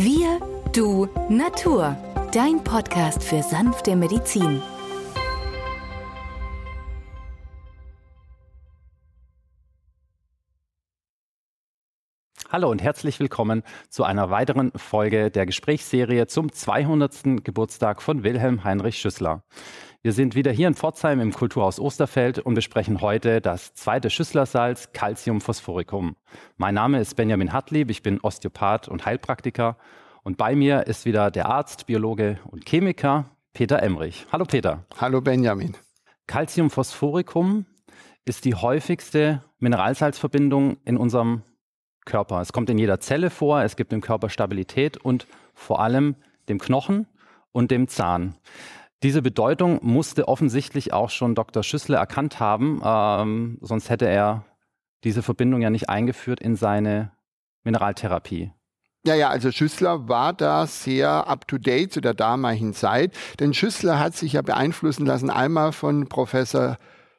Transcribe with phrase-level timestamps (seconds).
[0.00, 0.38] Wir,
[0.72, 1.96] du, Natur.
[2.30, 4.62] Dein Podcast für sanfte Medizin.
[12.50, 17.44] Hallo und herzlich willkommen zu einer weiteren Folge der Gesprächsserie zum 200.
[17.44, 19.42] Geburtstag von Wilhelm Heinrich Schüssler.
[20.00, 24.94] Wir sind wieder hier in Pforzheim im Kulturhaus Osterfeld und besprechen heute das zweite Schüsslersalz
[24.94, 26.16] Calciumphosphoricum.
[26.56, 29.76] Mein Name ist Benjamin Hartlieb, ich bin Osteopath und Heilpraktiker
[30.22, 34.24] und bei mir ist wieder der Arzt, Biologe und Chemiker Peter Emrich.
[34.32, 34.86] Hallo Peter.
[34.98, 35.76] Hallo Benjamin.
[36.26, 37.66] Calciumphosphoricum
[38.24, 41.42] ist die häufigste Mineralsalzverbindung in unserem
[42.08, 42.40] Körper.
[42.40, 46.16] Es kommt in jeder Zelle vor, es gibt dem Körper Stabilität und vor allem
[46.48, 47.06] dem Knochen
[47.52, 48.34] und dem Zahn.
[49.04, 51.62] Diese Bedeutung musste offensichtlich auch schon Dr.
[51.62, 54.44] Schüssler erkannt haben, ähm, sonst hätte er
[55.04, 57.12] diese Verbindung ja nicht eingeführt in seine
[57.62, 58.52] Mineraltherapie.
[59.06, 64.16] Ja, ja, also Schüssler war da sehr up-to-date zu der damaligen Zeit, denn Schüssler hat
[64.16, 66.78] sich ja beeinflussen lassen einmal von Professor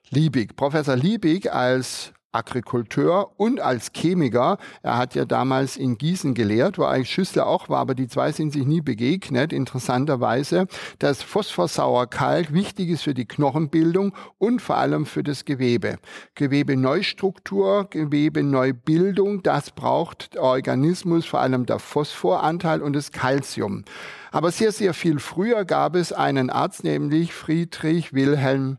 [0.09, 0.57] Liebig.
[0.57, 4.57] Professor Liebig als Agrikulteur und als Chemiker.
[4.83, 8.31] Er hat ja damals in Gießen gelehrt, wo eigentlich Schüssler auch war, aber die zwei
[8.31, 10.67] sind sich nie begegnet, interessanterweise,
[10.99, 15.97] dass Phosphorsauerkalk wichtig ist für die Knochenbildung und vor allem für das Gewebe.
[16.35, 23.83] Gewebeneustruktur, Gewebeneubildung, das braucht der Organismus, vor allem der Phosphoranteil und das Calcium.
[24.31, 28.77] Aber sehr, sehr viel früher gab es einen Arzt, nämlich Friedrich Wilhelm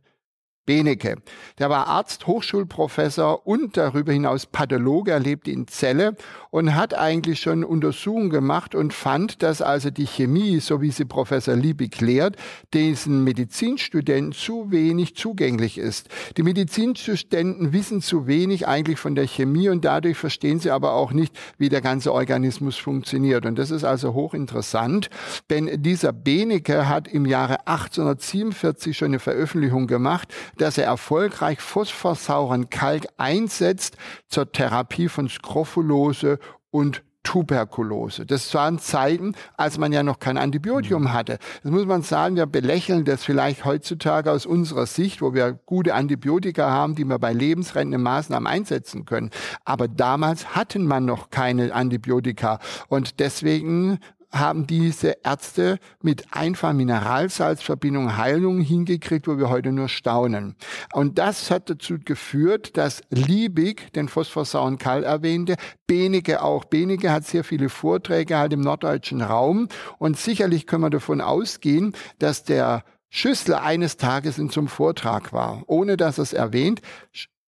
[0.70, 1.16] Benecke.
[1.58, 5.10] Der war Arzt, Hochschulprofessor und darüber hinaus Pathologe.
[5.10, 6.14] Er lebte in Celle
[6.50, 11.04] und hat eigentlich schon Untersuchungen gemacht und fand, dass also die Chemie, so wie sie
[11.04, 12.36] Professor Liebig lehrt,
[12.74, 16.08] diesen Medizinstudenten zu wenig zugänglich ist.
[16.36, 21.12] Die Medizinstudenten wissen zu wenig eigentlich von der Chemie und dadurch verstehen sie aber auch
[21.12, 23.46] nicht, wie der ganze Organismus funktioniert.
[23.46, 25.08] Und das ist also hochinteressant,
[25.50, 32.70] denn dieser Benecke hat im Jahre 1847 schon eine Veröffentlichung gemacht, dass er erfolgreich phosphorsauren
[32.70, 33.96] Kalk einsetzt
[34.28, 36.39] zur Therapie von Skrophulose
[36.70, 38.25] und Tuberkulose.
[38.25, 41.12] Das waren Zeiten, als man ja noch kein Antibiotikum mhm.
[41.12, 41.38] hatte.
[41.62, 45.94] Das muss man sagen, wir belächeln das vielleicht heutzutage aus unserer Sicht, wo wir gute
[45.94, 49.31] Antibiotika haben, die wir bei lebensrettenden Maßnahmen einsetzen können.
[49.64, 52.58] Aber damals hatten man noch keine Antibiotika.
[52.88, 53.98] Und deswegen
[54.32, 60.56] haben diese Ärzte mit einfach Mineralsalzverbindung Heilungen hingekriegt, wo wir heute nur staunen.
[60.92, 66.64] Und das hat dazu geführt, dass Liebig den phosphosauren Kall erwähnte, Benecke auch.
[66.64, 71.94] Benecke hat sehr viele Vorträge halt im norddeutschen Raum und sicherlich können wir davon ausgehen,
[72.19, 76.80] dass der Schüssler eines Tages in zum Vortrag war, ohne dass er es erwähnt,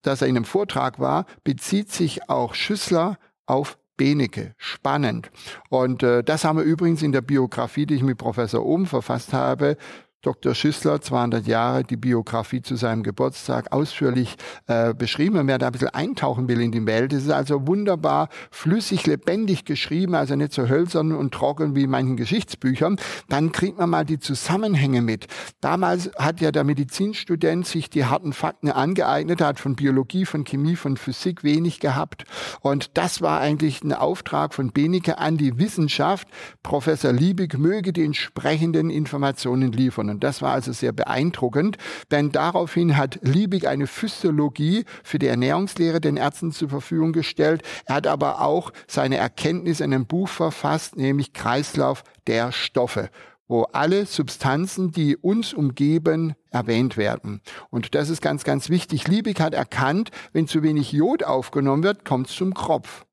[0.03, 4.55] dass er in einem Vortrag war, bezieht sich auch Schüssler auf Benecke.
[4.59, 5.31] Spannend.
[5.69, 9.33] Und äh, das haben wir übrigens in der Biografie, die ich mit Professor Ohm verfasst
[9.33, 9.77] habe,
[10.22, 10.55] Dr.
[10.55, 14.37] Schüssler, 200 Jahre, die Biografie zu seinem Geburtstag ausführlich
[14.69, 15.34] äh, beschrieben.
[15.34, 19.05] Wenn man da ein bisschen eintauchen will in die Welt, es ist also wunderbar flüssig,
[19.05, 23.00] lebendig geschrieben, also nicht so hölzern und trocken wie in manchen Geschichtsbüchern.
[23.28, 25.27] Dann kriegt man mal die Zusammenhänge mit.
[25.60, 30.77] Damals hat ja der Medizinstudent sich die harten Fakten angeeignet, hat von Biologie, von Chemie,
[30.77, 32.27] von Physik wenig gehabt.
[32.60, 36.28] Und das war eigentlich ein Auftrag von Benecke an die Wissenschaft.
[36.62, 40.12] Professor Liebig möge die entsprechenden Informationen liefern.
[40.12, 41.78] Und das war also sehr beeindruckend,
[42.11, 47.62] denn daraufhin hat Liebig eine Physiologie für die Ernährungslehre den Ärzten zur Verfügung gestellt.
[47.87, 53.11] Er hat aber auch seine Erkenntnis in einem Buch verfasst, nämlich Kreislauf der Stoffe
[53.49, 57.43] wo alle Substanzen, die uns umgeben, erwähnt werden.
[57.69, 59.09] Und das ist ganz, ganz wichtig.
[59.09, 63.05] Liebig hat erkannt, wenn zu wenig Jod aufgenommen wird, kommt es zum Kropf.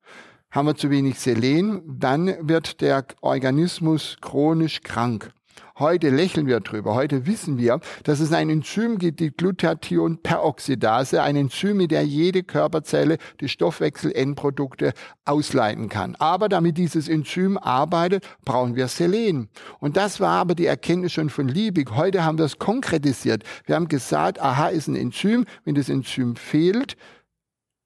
[0.50, 5.30] Haben wir zu wenig Selen, dann wird der Organismus chronisch krank.
[5.80, 6.94] Heute lächeln wir drüber.
[6.94, 12.42] Heute wissen wir, dass es ein Enzym gibt, die Glutathion-Peroxidase, ein Enzym, mit der jede
[12.42, 14.92] Körperzelle die Stoffwechsel-Endprodukte
[15.24, 16.16] ausleiten kann.
[16.16, 19.48] Aber damit dieses Enzym arbeitet, brauchen wir Selen.
[19.78, 21.92] Und das war aber die Erkenntnis schon von Liebig.
[21.96, 23.44] Heute haben wir es konkretisiert.
[23.64, 25.46] Wir haben gesagt, aha, ist ein Enzym.
[25.64, 26.98] Wenn das Enzym fehlt,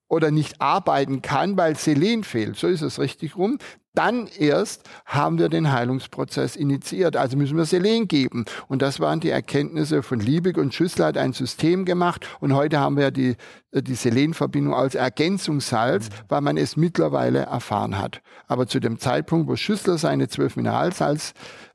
[0.09, 2.57] oder nicht arbeiten kann, weil Selen fehlt.
[2.57, 3.59] So ist es richtig rum
[3.95, 7.17] dann erst haben wir den Heilungsprozess initiiert.
[7.17, 8.45] Also müssen wir Selen geben.
[8.69, 12.27] Und das waren die Erkenntnisse von Liebig und Schüssler hat ein System gemacht.
[12.41, 13.37] Und heute haben wir die,
[13.71, 18.21] äh, die Selenverbindung als Ergänzungssalz, weil man es mittlerweile erfahren hat.
[18.49, 21.33] Aber zu dem Zeitpunkt, wo Schüssler seine zwölf Mineralsalz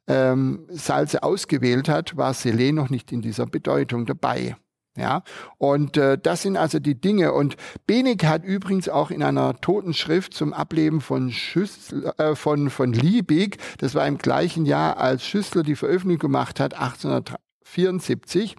[0.08, 4.58] ähm, Salze ausgewählt hat, war Selen noch nicht in dieser Bedeutung dabei.
[5.00, 5.24] Ja,
[5.58, 7.32] und äh, das sind also die Dinge.
[7.32, 7.56] Und
[7.88, 13.60] Benig hat übrigens auch in einer Totenschrift zum Ableben von, Schüssler, äh, von, von Liebig,
[13.78, 18.58] das war im gleichen Jahr, als Schüssler die Veröffentlichung gemacht hat, 1874,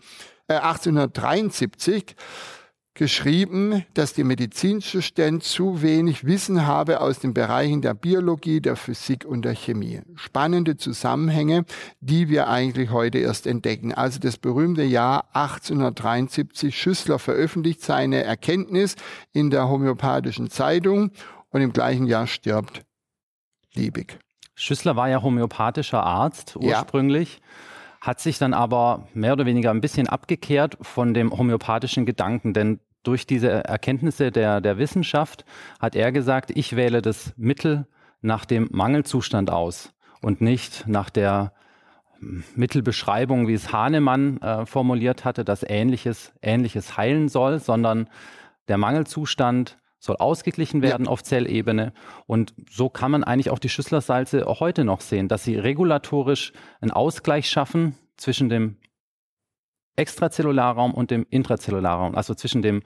[0.49, 2.17] äh, 1873,
[3.01, 8.77] geschrieben, dass die medizinische Stand zu wenig Wissen habe aus den Bereichen der Biologie, der
[8.77, 10.03] Physik und der Chemie.
[10.17, 11.65] Spannende Zusammenhänge,
[12.01, 13.95] die wir eigentlich heute erst entdecken.
[13.95, 18.97] Also das berühmte Jahr 1873, Schüssler veröffentlicht seine Erkenntnis
[19.33, 21.13] in der homöopathischen Zeitung
[21.49, 22.83] und im gleichen Jahr stirbt
[23.73, 24.19] Liebig.
[24.55, 27.41] Schüssler war ja homöopathischer Arzt ursprünglich.
[27.41, 27.47] Ja
[28.03, 32.81] hat sich dann aber mehr oder weniger ein bisschen abgekehrt von dem homöopathischen Gedanken, denn
[33.03, 35.45] durch diese Erkenntnisse der, der Wissenschaft
[35.79, 37.87] hat er gesagt, ich wähle das Mittel
[38.21, 41.53] nach dem Mangelzustand aus und nicht nach der
[42.21, 48.09] Mittelbeschreibung, wie es Hahnemann äh, formuliert hatte, dass Ähnliches, Ähnliches heilen soll, sondern
[48.69, 51.11] der Mangelzustand soll ausgeglichen werden ja.
[51.11, 51.93] auf Zellebene.
[52.27, 56.53] Und so kann man eigentlich auch die Schüsslersalze auch heute noch sehen, dass sie regulatorisch
[56.81, 58.77] einen Ausgleich schaffen zwischen dem
[60.01, 62.83] Extrazellularraum und dem Intrazellularraum, also zwischen dem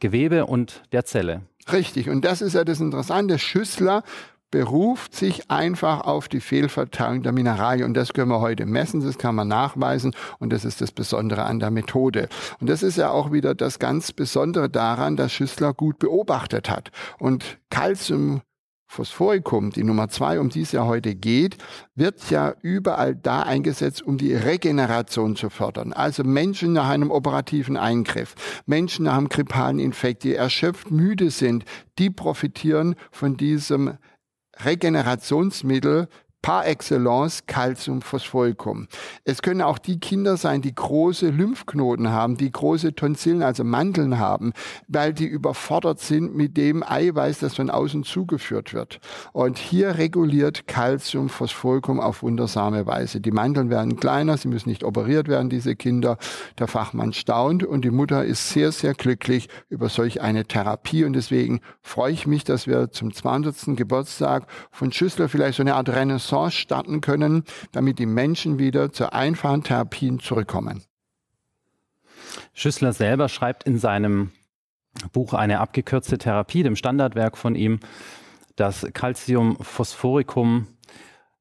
[0.00, 1.42] Gewebe und der Zelle.
[1.72, 3.38] Richtig, und das ist ja das Interessante.
[3.38, 4.02] Schüssler
[4.50, 7.84] beruft sich einfach auf die Fehlverteilung der Mineralien.
[7.84, 11.44] Und das können wir heute messen, das kann man nachweisen und das ist das Besondere
[11.44, 12.28] an der Methode.
[12.58, 16.90] Und das ist ja auch wieder das ganz Besondere daran, dass Schüssler gut beobachtet hat.
[17.18, 18.40] Und Calcium
[18.90, 21.58] Phosphoricum, die Nummer zwei, um die es ja heute geht,
[21.94, 25.92] wird ja überall da eingesetzt, um die Regeneration zu fördern.
[25.92, 31.64] Also Menschen nach einem operativen Eingriff, Menschen nach einem grippalen Infekt, die erschöpft müde sind,
[31.98, 33.98] die profitieren von diesem
[34.64, 36.08] Regenerationsmittel
[36.42, 38.86] par excellence Calciumphosphoricum.
[39.24, 44.18] Es können auch die Kinder sein, die große Lymphknoten haben, die große Tonsillen, also Mandeln
[44.18, 44.52] haben,
[44.86, 49.00] weil die überfordert sind mit dem Eiweiß, das von außen zugeführt wird.
[49.32, 53.20] Und hier reguliert Calciumphosphoricum auf wundersame Weise.
[53.20, 56.18] Die Mandeln werden kleiner, sie müssen nicht operiert werden, diese Kinder.
[56.58, 61.04] Der Fachmann staunt und die Mutter ist sehr, sehr glücklich über solch eine Therapie.
[61.04, 63.76] Und deswegen freue ich mich, dass wir zum 200.
[63.76, 68.92] Geburtstag von Schüssler vielleicht so eine Art Renaissance Renaissance starten können, damit die Menschen wieder
[68.92, 70.84] zu einfachen Therapien zurückkommen.
[72.52, 74.32] Schüssler selber schreibt in seinem
[75.12, 77.80] Buch eine abgekürzte Therapie, dem Standardwerk von ihm,
[78.56, 80.66] dass Calciumphosphoricum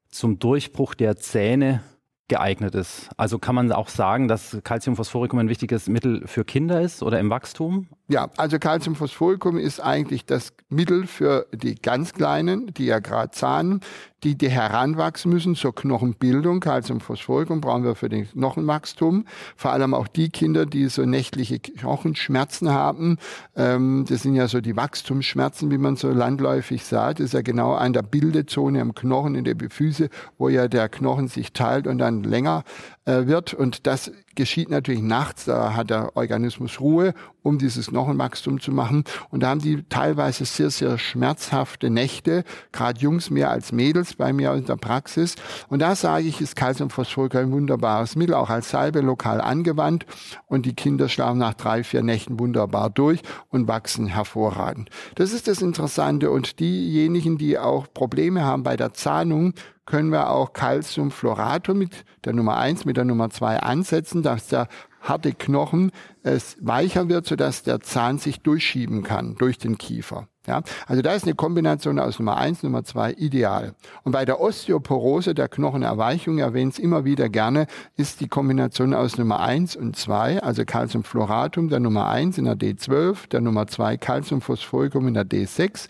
[0.10, 1.82] zum Durchbruch der Zähne
[2.28, 3.10] geeignet ist.
[3.16, 7.30] Also kann man auch sagen, dass Calciumphosphoricum ein wichtiges Mittel für Kinder ist oder im
[7.30, 7.88] Wachstum?
[8.10, 13.82] Ja, also Calciumphosphoricum ist eigentlich das Mittel für die ganz Kleinen, die ja gerade zahnen,
[14.24, 16.60] die, die heranwachsen müssen zur Knochenbildung.
[16.60, 19.26] Calciumphosphoricum brauchen wir für den Knochenwachstum.
[19.56, 23.18] Vor allem auch die Kinder, die so nächtliche Knochenschmerzen haben.
[23.56, 27.20] Ähm, das sind ja so die Wachstumsschmerzen, wie man so landläufig sagt.
[27.20, 30.90] Das ist ja genau an der Bildezone am Knochen in der Füße, wo ja der
[30.90, 32.64] Knochen sich teilt und dann länger
[33.08, 33.54] wird.
[33.54, 39.04] Und das geschieht natürlich nachts, da hat der Organismus Ruhe, um dieses Knochenwachstum zu machen.
[39.30, 44.32] Und da haben die teilweise sehr, sehr schmerzhafte Nächte, gerade Jungs mehr als Mädels bei
[44.34, 45.36] mir in der Praxis.
[45.70, 50.06] Und da sage ich, ist Calciumphosphor ein wunderbares Mittel, auch als Salbe lokal angewandt.
[50.46, 54.90] Und die Kinder schlafen nach drei, vier Nächten wunderbar durch und wachsen hervorragend.
[55.16, 56.30] Das ist das Interessante.
[56.30, 59.54] Und diejenigen, die auch Probleme haben bei der Zahnung,
[59.88, 64.68] können wir auch Calciumfloratum mit der Nummer eins, mit der Nummer zwei ansetzen, dass der
[65.02, 65.92] harte Knochen
[66.22, 70.28] es weicher wird, sodass der Zahn sich durchschieben kann durch den Kiefer.
[70.46, 73.76] Ja, also da ist eine Kombination aus Nummer eins, Nummer zwei ideal.
[74.04, 77.68] Und bei der Osteoporose, der Knochenerweichung, erwähnt es immer wieder gerne,
[77.98, 82.56] ist die Kombination aus Nummer eins und zwei, also Calciumfloratum, der Nummer eins in der
[82.56, 85.90] D12, der Nummer zwei Calciumphosphoricum in der D6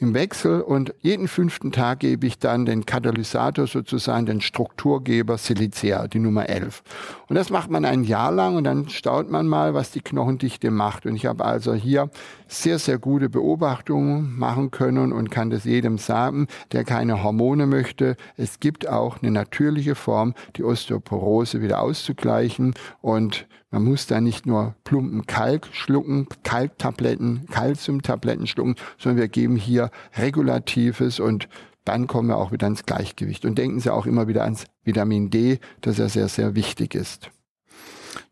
[0.00, 6.06] im Wechsel und jeden fünften Tag gebe ich dann den Katalysator sozusagen, den Strukturgeber Silicea,
[6.06, 6.82] die Nummer 11.
[7.28, 10.70] Und das macht man ein Jahr lang und dann staut man mal, was die Knochendichte
[10.70, 11.04] macht.
[11.04, 12.10] Und ich habe also hier
[12.46, 18.16] sehr, sehr gute Beobachtungen machen können und kann das jedem sagen, der keine Hormone möchte.
[18.36, 24.46] Es gibt auch eine natürliche Form, die Osteoporose wieder auszugleichen und man muss da nicht
[24.46, 31.48] nur plumpen Kalk schlucken, Kalktabletten, Kalziumtabletten schlucken, sondern wir geben hier Regulatives und
[31.84, 33.44] dann kommen wir auch wieder ins Gleichgewicht.
[33.44, 37.30] Und denken Sie auch immer wieder ans Vitamin D, das ja sehr, sehr wichtig ist.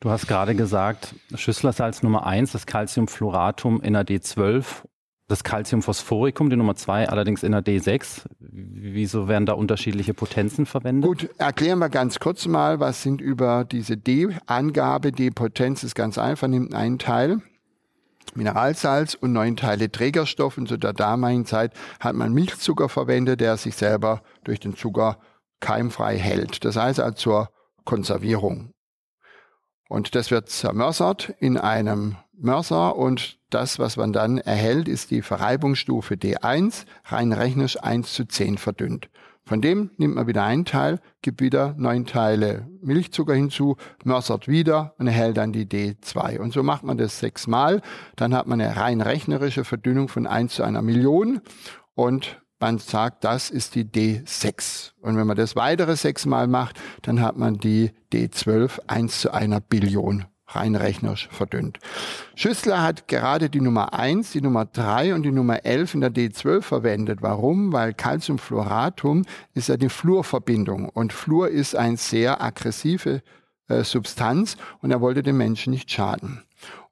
[0.01, 4.85] Du hast gerade gesagt, Schüsslersalz Nummer eins, das Calciumfluoratum in der D12
[5.29, 8.27] das Calciumphosphoricum, die Nummer 2, allerdings in der D6.
[8.39, 11.09] Wieso werden da unterschiedliche Potenzen verwendet?
[11.09, 15.13] Gut, erklären wir ganz kurz mal, was sind über diese D-Angabe.
[15.13, 17.41] D-Potenz ist ganz einfach, nimmt einen Teil
[18.37, 20.59] Mineralsalz und neun Teile Trägerstoff.
[20.59, 25.19] Und zu der damaligen Zeit hat man Milchzucker verwendet, der sich selber durch den Zucker
[25.61, 26.65] keimfrei hält.
[26.65, 27.51] Das heißt also zur
[27.85, 28.71] Konservierung.
[29.89, 35.23] Und das wird zermörsert in einem Mörser und das, was man dann erhält, ist die
[35.23, 39.09] Verreibungsstufe D1, rein rechnerisch 1 zu 10 verdünnt.
[39.45, 44.95] Von dem nimmt man wieder einen Teil, gibt wieder neun Teile Milchzucker hinzu, mörsert wieder
[44.99, 46.41] und erhält dann die D2.
[46.41, 47.81] Und so macht man das sechsmal.
[48.17, 51.41] Dann hat man eine rein rechnerische Verdünnung von 1 zu einer Million
[51.95, 54.93] und man sagt, das ist die D6.
[55.01, 59.61] Und wenn man das weitere sechsmal macht, dann hat man die D12 1 zu einer
[59.61, 61.79] Billion rein rechnerisch verdünnt.
[62.35, 66.11] Schüssler hat gerade die Nummer 1, die Nummer 3 und die Nummer 11 in der
[66.11, 67.23] D12 verwendet.
[67.23, 67.73] Warum?
[67.73, 69.25] Weil Calciumfluoratum
[69.55, 73.23] ist ja die Fluorverbindung und Fluor ist eine sehr aggressive
[73.69, 76.46] äh, Substanz und er wollte den Menschen nicht schaden.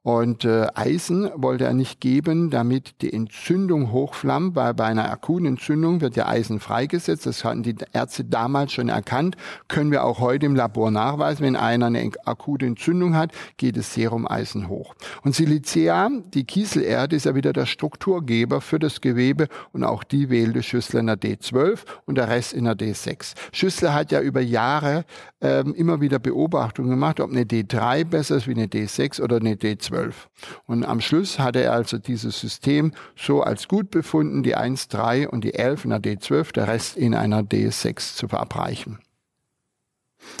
[0.05, 5.47] Und äh, Eisen wollte er nicht geben, damit die Entzündung hochflammt, weil bei einer akuten
[5.47, 7.25] Entzündung wird ja Eisen freigesetzt.
[7.25, 9.35] Das hatten die Ärzte damals schon erkannt.
[9.67, 11.43] Können wir auch heute im Labor nachweisen.
[11.43, 14.93] Wenn einer eine akute Entzündung hat, geht das Serum Eisen hoch.
[15.23, 20.29] Und Silicea, die Kieselerde, ist ja wieder der Strukturgeber für das Gewebe und auch die
[20.29, 23.33] wählte Schüssler in der D12 und der Rest in der D6.
[23.51, 25.03] Schüssler hat ja über Jahre
[25.45, 29.55] ähm, immer wieder Beobachtungen gemacht, ob eine D3 besser ist wie eine D6 oder eine
[29.55, 29.85] D12.
[29.85, 30.29] 12.
[30.65, 35.29] Und am Schluss hatte er also dieses System so als gut befunden, die 1, 3
[35.29, 38.99] und die 11 in der D12, der Rest in einer D6 zu verabreichen.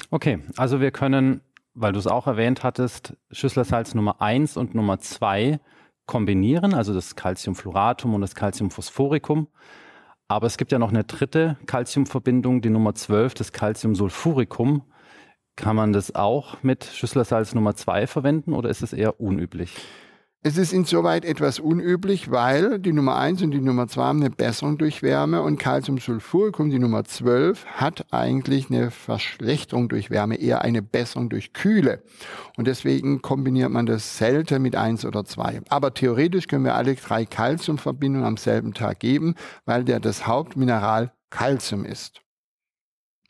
[0.09, 1.41] Okay, also wir können,
[1.73, 5.59] weil du es auch erwähnt hattest, Schüsslersalz Nummer 1 und Nummer 2
[6.05, 9.47] kombinieren, also das Calciumfluoratum und das Calciumphosphoricum.
[10.27, 14.81] Aber es gibt ja noch eine dritte Calciumverbindung, die Nummer 12, das Calciumsulfuricum.
[15.55, 19.73] Kann man das auch mit Schüsslersalz Nummer 2 verwenden oder ist es eher unüblich?
[20.47, 24.29] Es ist insoweit etwas unüblich, weil die Nummer 1 und die Nummer 2 haben eine
[24.29, 30.61] Besserung durch Wärme und Calciumsulfuricum, die Nummer 12, hat eigentlich eine Verschlechterung durch Wärme, eher
[30.61, 32.03] eine Besserung durch Kühle.
[32.57, 35.61] Und deswegen kombiniert man das selten mit 1 oder 2.
[35.69, 39.33] Aber theoretisch können wir alle drei Calciumverbindungen am selben Tag geben,
[39.65, 42.21] weil der das Hauptmineral Calcium ist.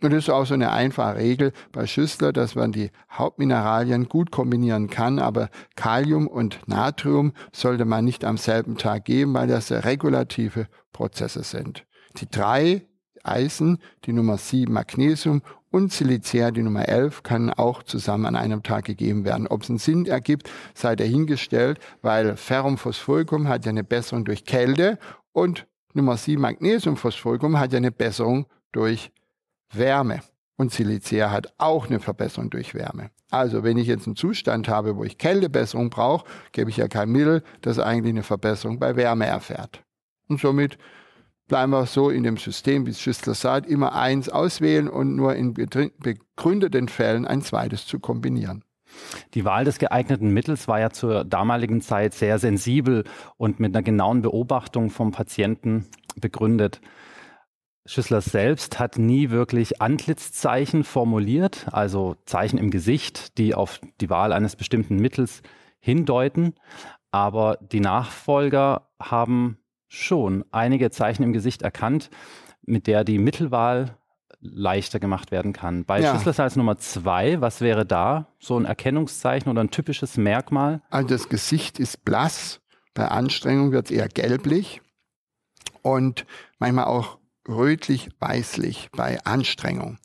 [0.01, 4.29] Und das ist auch so eine einfache Regel bei Schüssler, dass man die Hauptmineralien gut
[4.29, 9.71] kombinieren kann, aber Kalium und Natrium sollte man nicht am selben Tag geben, weil das
[9.71, 11.85] regulative Prozesse sind.
[12.17, 12.85] Die drei
[13.23, 18.63] Eisen, die Nummer 7 Magnesium und Silicea, die Nummer 11, kann auch zusammen an einem
[18.63, 19.47] Tag gegeben werden.
[19.47, 24.45] Ob es einen Sinn ergibt, sei dahingestellt, weil Ferrum Phosphoricum hat ja eine Besserung durch
[24.45, 24.99] Kälte
[25.31, 29.11] und Nummer 7 Magnesium Phosphoricum hat ja eine Besserung durch
[29.71, 30.21] Wärme.
[30.57, 33.11] Und Silicea hat auch eine Verbesserung durch Wärme.
[33.29, 37.09] Also wenn ich jetzt einen Zustand habe, wo ich Kältebesserung brauche, gebe ich ja kein
[37.09, 39.83] Mittel, das eigentlich eine Verbesserung bei Wärme erfährt.
[40.29, 40.77] Und somit
[41.47, 45.53] bleiben wir so in dem System, wie Schüssler sagt, immer eins auswählen und nur in
[45.53, 48.63] begründeten Fällen ein zweites zu kombinieren.
[49.33, 53.03] Die Wahl des geeigneten Mittels war ja zur damaligen Zeit sehr sensibel
[53.37, 56.79] und mit einer genauen Beobachtung vom Patienten begründet.
[57.85, 64.33] Schüssler selbst hat nie wirklich Antlitzzeichen formuliert, also Zeichen im Gesicht, die auf die Wahl
[64.33, 65.43] eines bestimmten Mittels
[65.79, 66.55] hindeuten.
[67.11, 72.09] Aber die Nachfolger haben schon einige Zeichen im Gesicht erkannt,
[72.63, 73.97] mit der die Mittelwahl
[74.41, 75.85] leichter gemacht werden kann.
[75.85, 76.13] Bei ja.
[76.13, 80.81] Schüsslersalz Nummer zwei, was wäre da so ein Erkennungszeichen oder ein typisches Merkmal?
[80.89, 82.61] Also das Gesicht ist blass,
[82.93, 84.81] bei Anstrengung wird es eher gelblich
[85.81, 86.25] und
[86.59, 89.97] manchmal auch rötlich-weißlich bei Anstrengung.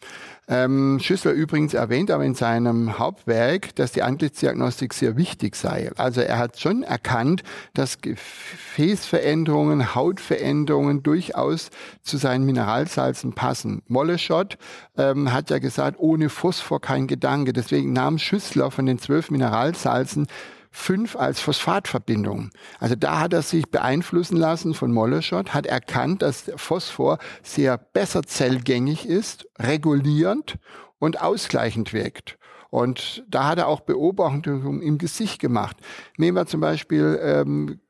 [0.51, 5.93] Ähm, Schüssler übrigens erwähnt aber in seinem Hauptwerk, dass die Antlitzdiagnostik sehr wichtig sei.
[5.97, 11.71] Also er hat schon erkannt, dass Gefäßveränderungen, Hautveränderungen durchaus
[12.03, 13.83] zu seinen Mineralsalzen passen.
[13.87, 14.59] Moleschott
[14.99, 17.53] ähm, hat ja gesagt, ohne Phosphor kein Gedanke.
[17.53, 20.27] Deswegen nahm Schüssler von den zwölf Mineralsalzen
[20.71, 22.51] fünf als Phosphatverbindung.
[22.79, 28.23] Also da hat er sich beeinflussen lassen von Moleschott, hat erkannt, dass Phosphor sehr besser
[28.23, 30.59] zellgängig ist, regulierend
[30.99, 32.39] und ausgleichend wirkt.
[32.71, 35.77] Und da hat er auch Beobachtungen im Gesicht gemacht.
[36.17, 37.81] Nehmen wir zum Beispiel ähm,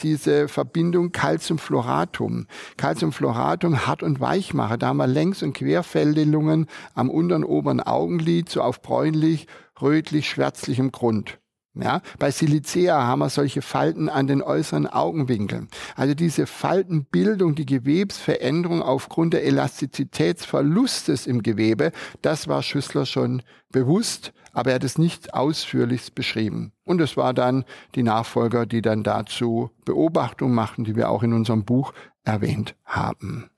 [0.00, 2.46] diese Verbindung Calciumfluoratum.
[2.78, 4.78] Calciumfluoratum hart und Weichmacher.
[4.78, 9.46] Da haben wir Längs- und Querfeldelungen am unteren oberen Augenlid, so auf bräunlich,
[9.82, 11.38] rötlich, schwärzlichem Grund.
[11.74, 15.68] Ja, bei Silicea haben wir solche Falten an den äußeren Augenwinkeln.
[15.94, 24.32] Also diese Faltenbildung, die Gewebsveränderung aufgrund der Elastizitätsverlustes im Gewebe, das war Schüssler schon bewusst,
[24.52, 26.72] aber er hat es nicht ausführlich beschrieben.
[26.84, 31.32] Und es war dann die Nachfolger, die dann dazu Beobachtungen machten, die wir auch in
[31.32, 31.92] unserem Buch
[32.24, 33.50] erwähnt haben.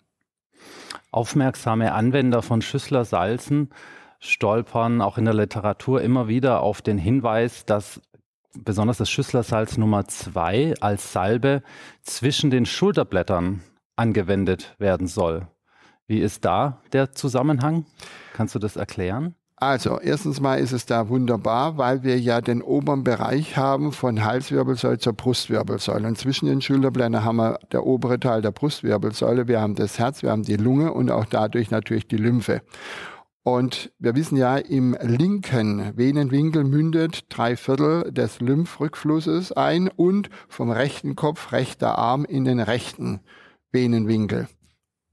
[1.11, 3.71] Aufmerksame Anwender von Schüssler Salzen
[4.21, 8.01] stolpern auch in der Literatur immer wieder auf den Hinweis, dass
[8.55, 11.63] besonders das Schüsslersalz Nummer 2 als Salbe
[12.03, 13.63] zwischen den Schulterblättern
[13.97, 15.49] angewendet werden soll.
[16.07, 17.87] Wie ist da der Zusammenhang?
[18.35, 19.35] Kannst du das erklären?
[19.57, 24.25] Also, erstens mal ist es da wunderbar, weil wir ja den oberen Bereich haben von
[24.25, 26.09] Halswirbelsäule zur Brustwirbelsäule.
[26.09, 30.23] Und zwischen den Schulterblättern haben wir der obere Teil der Brustwirbelsäule, wir haben das Herz,
[30.23, 32.63] wir haben die Lunge und auch dadurch natürlich die Lymphe.
[33.43, 40.71] Und wir wissen ja, im linken Venenwinkel mündet drei Viertel des Lymphrückflusses ein und vom
[40.71, 43.21] rechten Kopf, rechter Arm in den rechten
[43.73, 44.47] Venenwinkel.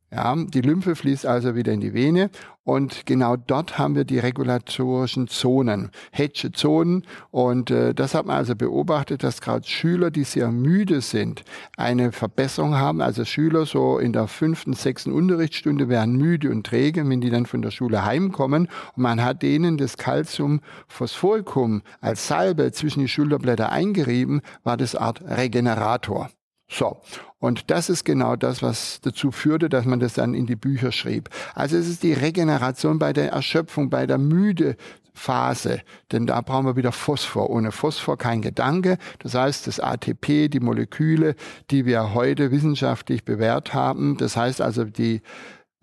[0.09, 2.29] Ja, die Lymphe fließt also wieder in die Vene
[2.63, 8.37] und genau dort haben wir die regulatorischen Zonen, Hedge Zonen und äh, das hat man
[8.37, 11.43] also beobachtet, dass gerade Schüler, die sehr müde sind,
[11.75, 13.01] eine Verbesserung haben.
[13.01, 17.45] Also Schüler so in der fünften, sechsten Unterrichtsstunde werden müde und träge, wenn die dann
[17.45, 23.73] von der Schule heimkommen und man hat denen das Calciumphosphoricum als Salbe zwischen die Schulterblätter
[23.73, 26.29] eingerieben, war das Art Regenerator.
[26.69, 26.97] So,
[27.39, 30.91] und das ist genau das, was dazu führte, dass man das dann in die Bücher
[30.91, 31.29] schrieb.
[31.55, 34.75] Also es ist die Regeneration bei der Erschöpfung, bei der müde
[35.13, 35.81] Phase,
[36.11, 37.49] denn da brauchen wir wieder Phosphor.
[37.49, 38.97] Ohne Phosphor kein Gedanke.
[39.19, 41.35] Das heißt, das ATP, die Moleküle,
[41.71, 45.21] die wir heute wissenschaftlich bewährt haben, das heißt also die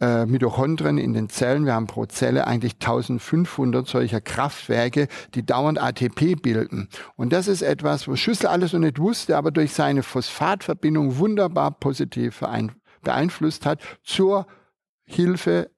[0.04, 1.64] äh, Mitochondrien in den Zellen.
[1.64, 6.88] Wir haben pro Zelle eigentlich 1500 solcher Kraftwerke, die dauernd ATP bilden.
[7.16, 11.70] Und das ist etwas, wo Schüssel alles noch nicht wusste, aber durch seine Phosphatverbindung wunderbar
[11.70, 12.42] positiv
[13.02, 14.46] beeinflusst hat zur
[15.04, 15.70] Hilfe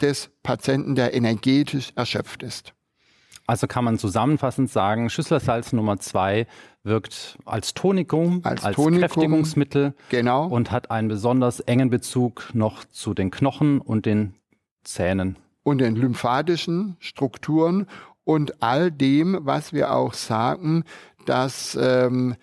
[0.00, 2.74] des Patienten, der energetisch erschöpft ist.
[3.52, 6.46] Also kann man zusammenfassend sagen, Schüsslersalz Nummer zwei
[6.84, 10.46] wirkt als Tonikum, als, als Tonikum, Kräftigungsmittel genau.
[10.46, 14.36] und hat einen besonders engen Bezug noch zu den Knochen und den
[14.84, 15.36] Zähnen.
[15.64, 17.88] Und den lymphatischen Strukturen
[18.24, 20.84] und all dem, was wir auch sagen,
[21.26, 22.36] dass ähm,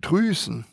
[0.00, 0.64] Drüsen,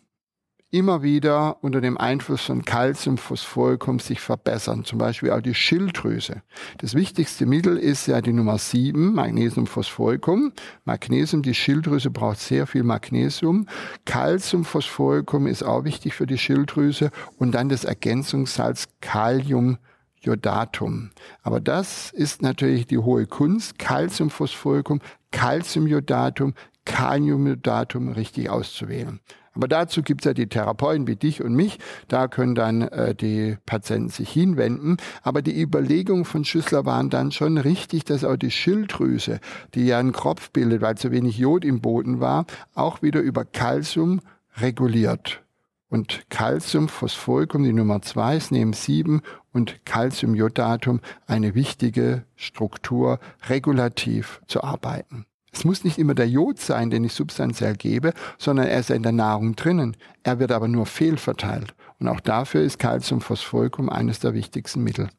[0.76, 6.42] immer wieder unter dem Einfluss von Calcium, Phosphoricum sich verbessern, zum Beispiel auch die Schilddrüse.
[6.80, 10.52] Das wichtigste Mittel ist ja die Nummer 7, Magnesium, Phosphoricum.
[10.84, 13.68] Magnesium, die Schilddrüse braucht sehr viel Magnesium.
[14.04, 19.78] Calcium, Phosphoricum ist auch wichtig für die Schilddrüse und dann das Ergänzungssalz Kalium,
[20.20, 21.12] Jodatum.
[21.42, 25.00] Aber das ist natürlich die hohe Kunst, Calcium, Phosphoricum,
[25.32, 29.22] Calciumjodatum, Kaliumjodatum richtig auszuwählen.
[29.56, 31.80] Aber dazu gibt es ja die Therapeuten wie dich und mich.
[32.08, 34.98] Da können dann äh, die Patienten sich hinwenden.
[35.24, 39.40] Aber die Überlegungen von Schüssler waren dann schon richtig, dass auch die Schilddrüse,
[39.74, 43.46] die ja einen Kropf bildet, weil zu wenig Jod im Boden war, auch wieder über
[43.46, 44.22] Kalzium
[44.58, 45.42] reguliert.
[45.88, 49.22] Und Calcium, Phosphoricum, die Nummer zwei, ist neben sieben
[49.54, 55.26] und Calciumjodatum eine wichtige Struktur, regulativ zu arbeiten.
[55.56, 59.04] Es muss nicht immer der Jod sein, den ich substanziell gebe, sondern er ist in
[59.04, 59.96] der Nahrung drinnen.
[60.22, 61.74] Er wird aber nur fehlverteilt.
[61.98, 65.10] Und auch dafür ist Calciumphosphoricum eines der wichtigsten Mittel.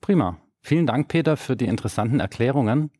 [0.00, 0.38] Prima.
[0.60, 2.90] Vielen Dank, Peter, für die interessanten Erklärungen.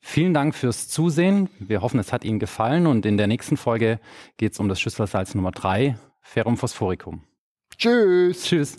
[0.00, 1.48] Vielen Dank fürs Zusehen.
[1.58, 4.00] Wir hoffen, es hat Ihnen gefallen und in der nächsten Folge
[4.36, 7.22] geht es um das Schüsslersalz Nummer 3, Ferrum phosphoricum.
[7.78, 8.44] Tschüss.
[8.44, 8.78] Tschüss.